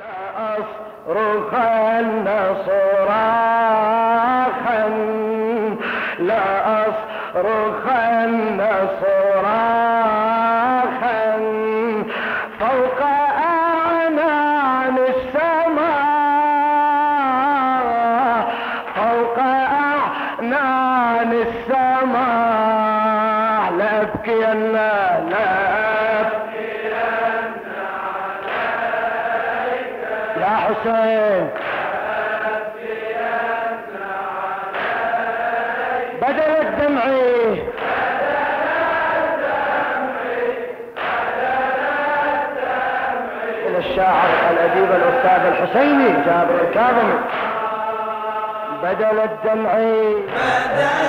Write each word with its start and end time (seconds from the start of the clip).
لا 0.00 0.56
أصرخن 0.56 2.26
صراخا 2.66 4.00
لا 6.18 6.46
أصرخن 6.88 8.60
صراخا 9.02 10.40
فوق 12.60 13.00
أعنان 13.48 14.96
السماء. 15.08 16.20
فوق 18.96 19.38
أعنان 19.78 21.30
السماء. 21.32 22.40
لأبكين 23.78 24.72
لأبكين 24.72 26.59
يا 30.86 30.92
حسين 30.92 31.50
بدل 36.22 36.52
الدمعي 36.66 37.62
إلى 43.66 43.78
الشاعر 43.78 44.28
الأديب 44.50 44.90
الأستاذ 44.92 45.46
الحسيني 45.46 46.12
جابر 46.26 46.60
الكاظمي. 46.68 47.18
بدل 48.82 49.18
الدمعي 49.20 50.14
بدل 50.14 50.99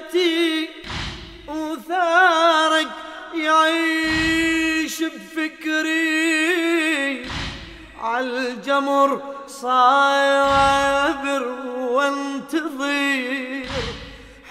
غيبتي 0.00 0.68
وثارك 1.48 2.88
يعيش 3.34 5.02
بفكري. 5.02 6.40
عالجمر 8.00 9.22
صابر 9.46 11.42
وانتظر 11.78 12.90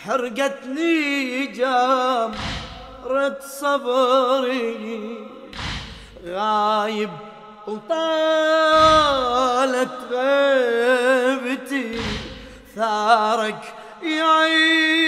حرقتني 0.05 1.45
جامرة 1.45 3.39
صبري. 3.59 5.27
غايب 6.25 7.09
وطالت 7.67 8.77
غيبتي 10.11 12.01
ثارك 12.75 13.73
يعيش 14.03 14.98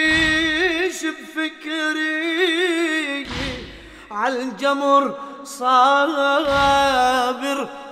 عالجمر 4.32 5.16
صابر 5.44 6.90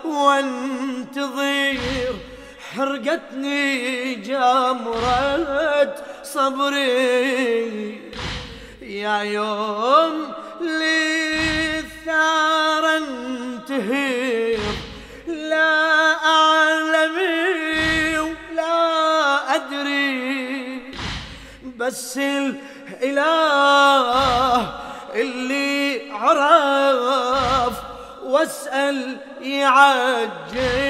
وانتظر 0.06 1.78
حرقتني 2.76 4.16
جمرة 4.16 5.96
صبري. 6.24 8.02
يا 8.82 9.18
يوم 9.18 10.34
للثار 10.62 12.18
انتهر 12.98 14.60
لا 15.28 16.14
أعلم 16.26 17.18
ولا 18.20 18.76
أدري. 19.56 20.94
بس 21.78 22.18
الإله 22.98 23.50
عرف 26.60 27.78
واسأل 28.24 29.18
يعجل 29.42 30.88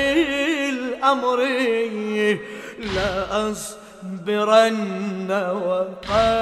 أمري. 1.03 2.39
لا 2.79 3.51
أصبرن 3.51 5.31
وقلبي 5.65 6.39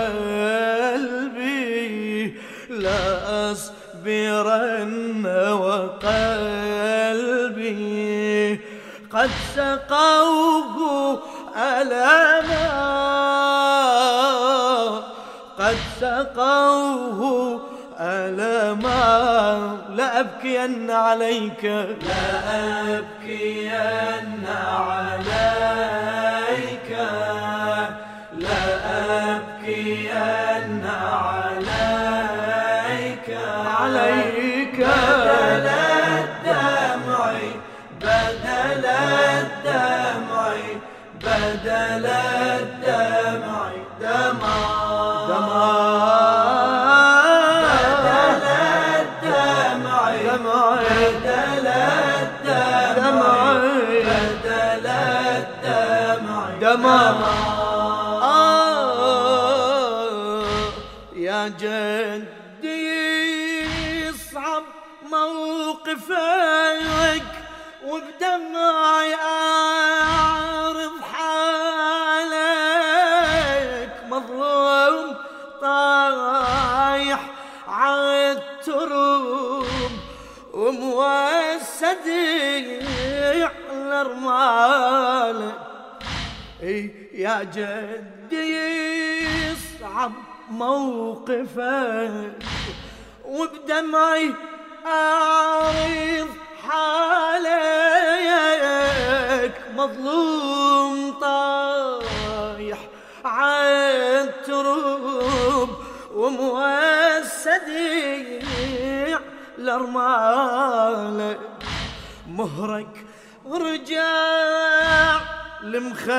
لا 2.70 3.52
أصبرن 3.52 5.26
وقلبي. 5.52 6.48
قد 9.12 9.30
سقوه 9.56 11.20
ألما 11.58 12.68
قد 15.60 15.78
سقوه 16.02 17.62
ألما 18.28 19.78
لا 19.96 20.20
أبكين 20.20 20.92
عليك. 20.92 21.64
لا 21.64 22.98
أبكين 22.98 24.46
عليك. 24.48 25.78
لا 28.38 28.64
أبكين 29.36 30.37
دمع 56.62 57.14
يا 61.16 61.48
جدي 61.48 62.88
صعب 64.14 64.64
موقفك 65.12 65.98
وبدمعي 67.86 69.14
أعرض 69.14 70.96
حالك. 71.14 72.48
مظلوم 74.10 75.16
طايح 75.62 77.22
عالترب 77.68 79.66
وموسد 80.54 82.08
على 83.70 84.02
رمالك 84.02 85.56
يا 86.62 87.44
جدي 87.44 88.58
صعب 89.80 90.12
موقفك 90.50 92.32
وبدمعي 93.26 94.34
أعرض 94.86 96.28
حالك 96.68 98.02
مظلوم 99.76 101.14
طايح 101.22 102.78
عالترب 103.26 104.90
وموسد 106.14 107.68
لرمالك 109.58 111.40
مهرك 112.28 113.06
رجع 113.52 115.37
لمخيمك 115.64 116.18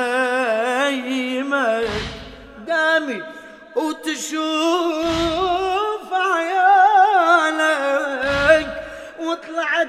دامي 2.67 3.23
وتشوف 3.75 4.39
عيالك 6.13 7.47
وطلعت 9.19 9.87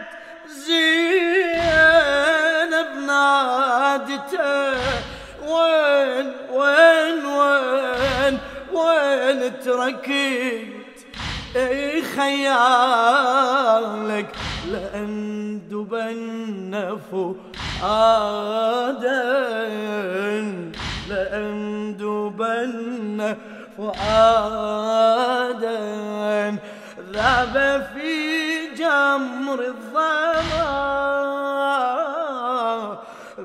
زينب 0.67 1.51
نادتة. 3.07 4.71
وين 5.47 6.29
وين 6.53 7.27
وين 7.27 8.39
وين 8.73 9.61
تركت 9.61 10.97
أي 11.57 12.03
خيالك؟ 12.03 13.51
لأن 14.73 15.61
دبن 15.71 16.99
فؤادا 17.81 19.23
لأن 21.09 21.97
دبن 21.97 23.37
فؤادا 23.77 25.31
ذاب 27.13 27.87
في 27.95 28.15
جمر 28.77 29.61
الظما 29.61 30.71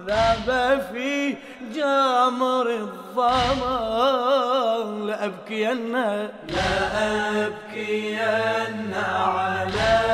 ذاب 0.07 0.81
في 0.93 1.35
جمر 1.75 2.67
الظما 2.69 3.77
لأبكين 5.05 5.93
لأبكين 6.55 8.19
عليك 8.95 10.04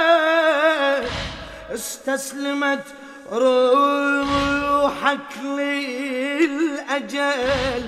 استسلمت 1.73 2.83
روحك 3.31 5.19
للأجل 5.44 7.83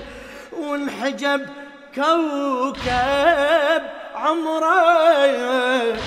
وانحجب 0.59 1.41
كوكب 1.95 3.83
عمرك. 4.15 5.99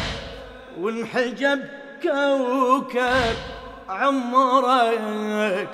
وانحجب 0.78 1.60
كوكب 2.02 3.36
عمرك. 3.88 5.68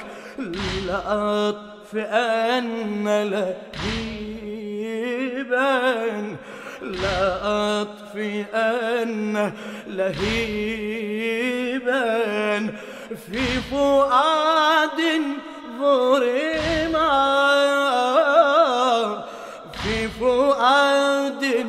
لا 0.87 1.70
أطفئن 1.91 3.07
لهيبا 3.31 4.27
لا 6.83 7.21
أطفئن 7.83 9.53
لهيبا. 9.87 11.11
في 13.27 13.45
فؤاد 13.71 15.01
ظرما 15.79 17.11
في 19.83 20.09
فؤاد 20.09 21.67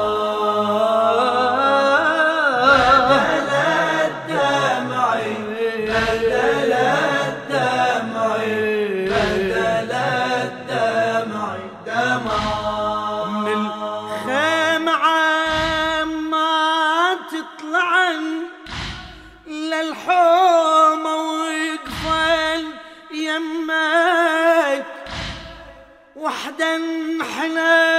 وحدة 26.33 26.75
انحنت 26.75 27.93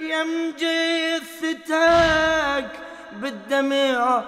يم 0.00 0.54
جثتك 0.58 1.74
بالدمع 3.12 4.24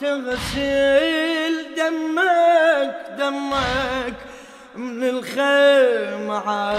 تغسل 0.00 1.74
دمك 1.76 2.96
دمك 3.18 4.14
من 4.76 5.02
الخيمة 5.08 6.76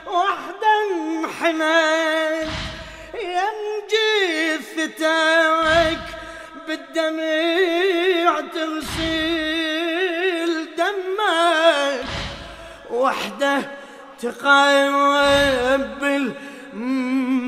وحدة 0.07 0.73
انحنت 0.91 2.58
جثتك 4.79 6.05
بالدمع 6.67 8.41
تغسل 8.53 9.71
دمك. 10.77 12.05
وحدة 12.91 13.55
تقبل 14.21 15.53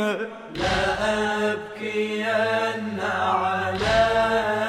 لا 0.55 1.53
أبكين 1.53 3.01
عليك. 3.01 4.62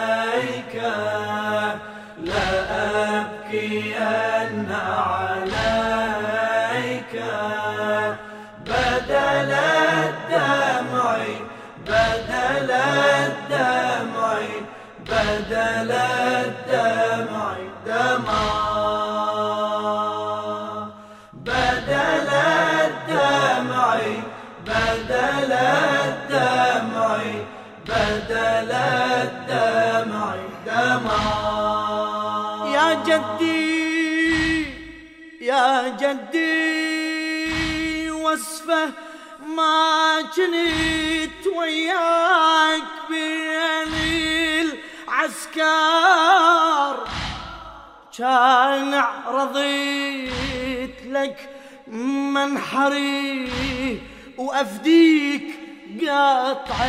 يا 32.74 32.94
جدي 33.08 34.66
يا 35.42 35.88
جدي 35.88 37.44
وصفه 38.12 38.90
ما 39.56 40.22
جنيت 40.38 41.48
وياك 41.58 42.84
بين 43.10 43.94
العسكر 45.74 46.96
كان 48.18 49.04
رضيت 49.28 50.96
لك 51.06 51.50
منحري 51.88 53.52
وأفديك 54.38 55.44
قاطع 56.08 56.86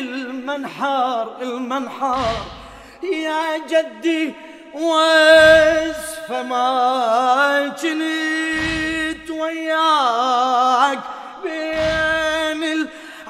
المنحار 0.00 1.36
المنحار 1.42 2.59
يا 3.02 3.58
جدي 3.58 4.34
وصف 4.74 6.30
ما 6.30 7.74
جنيت 7.82 9.30
وياك 9.30 10.98
بين 11.42 12.62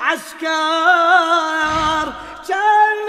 العسكر. 0.02 1.20
كان 2.48 3.08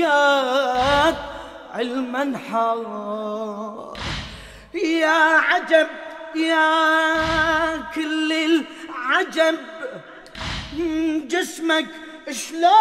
قاطع 0.00 1.16
المنحر 1.78 2.82
يا 4.74 5.38
عجب 5.38 5.86
يا 6.34 7.76
كل 7.94 8.64
العجب 9.02 9.58
جسمك 11.28 11.86
شلون 12.30 12.72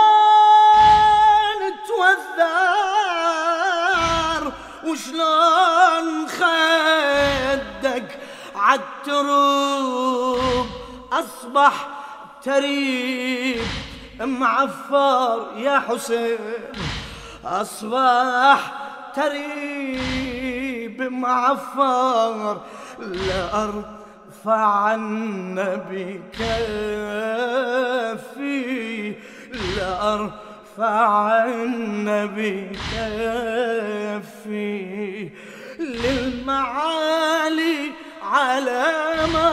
توذر؟ 1.88 2.51
وشلون 4.86 6.28
خدك 6.28 8.20
عالتروب؟ 8.56 9.82
أصبح 11.12 11.88
تريب 12.44 13.62
معفر 14.20 15.51
يا 15.58 15.80
حسين. 15.80 16.38
أصبح 17.46 18.72
تريب 19.16 21.01
معفر 21.01 22.62
لأرفعن 24.45 25.55
بكفي 25.91 26.36
لأرفعن 30.77 31.07
بكفي 32.36 33.69
للمعالي 35.79 37.12
علامة 38.24 39.51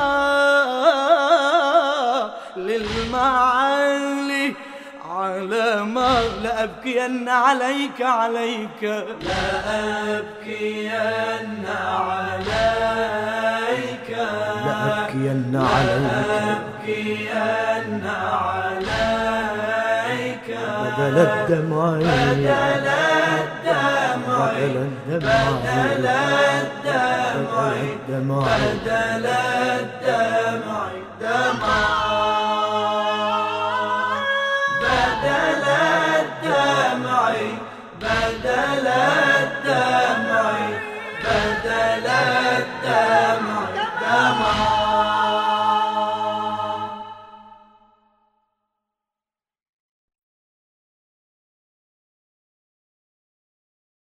للمعالي 2.56 4.54
علامة 5.10 6.20
لأبكين 6.42 7.28
عليك 7.28 8.02
عليك. 8.02 8.82
لا 8.82 10.18
أبكين 10.18 11.66
عليك. 11.66 13.57
لأبكين 14.78 15.54
عليك. 15.56 16.58
بدل 20.82 21.16
الدمع. 21.18 21.90
بدل 21.90 22.46
الدمع. 23.58 24.52
بدل 24.52 26.06
الدمع. 28.06 28.42
بدل 28.46 29.26
الدمع. 29.26 30.88
دمع 31.20 32.37
ama. 44.18 44.77